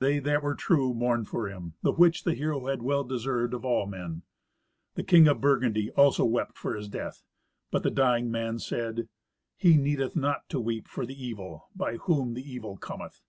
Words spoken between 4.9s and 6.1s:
The King of Burgundy,